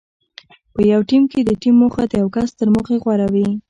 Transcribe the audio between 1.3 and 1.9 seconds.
کې د ټیم